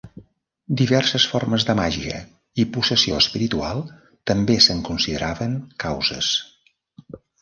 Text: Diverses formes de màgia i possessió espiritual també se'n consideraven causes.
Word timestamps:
Diverses 0.79 1.25
formes 1.33 1.65
de 1.67 1.75
màgia 1.79 2.21
i 2.63 2.65
possessió 2.77 3.19
espiritual 3.25 3.83
també 4.33 4.57
se'n 4.69 4.81
consideraven 4.89 5.55
causes. 5.85 6.33